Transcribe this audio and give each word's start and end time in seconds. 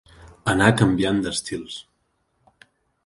Anà 0.53 0.69
canviant 0.79 1.21
d'estils. 1.25 1.77